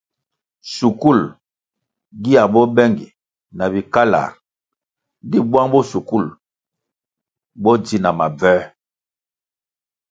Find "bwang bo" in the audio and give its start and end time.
5.49-5.79